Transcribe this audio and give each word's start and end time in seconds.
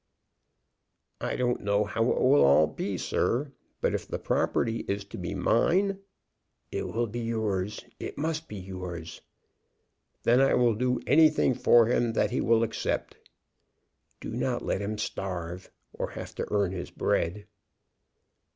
"I 1.19 1.35
don't 1.35 1.61
know 1.61 1.83
how 1.83 2.01
it 2.01 2.19
will 2.19 2.43
all 2.43 2.65
be, 2.65 2.97
sir; 2.97 3.51
but 3.81 3.93
if 3.93 4.07
the 4.07 4.17
property 4.17 4.77
is 4.87 5.05
to 5.05 5.17
be 5.19 5.35
mine" 5.35 5.99
"It 6.71 6.87
will 6.87 7.05
be 7.05 7.19
yours; 7.19 7.85
it 7.99 8.17
must 8.17 8.47
be 8.47 8.55
yours." 8.55 9.21
"Then 10.23 10.41
I 10.41 10.55
will 10.55 10.73
do 10.73 10.99
anything 11.05 11.53
for 11.53 11.85
him 11.85 12.13
that 12.13 12.31
he 12.31 12.41
will 12.41 12.63
accept." 12.63 13.15
"Do 14.19 14.31
not 14.31 14.65
let 14.65 14.81
him 14.81 14.97
starve, 14.97 15.69
or 15.93 16.09
have 16.09 16.33
to 16.33 16.47
earn 16.51 16.71
his 16.71 16.89
bread." 16.89 17.45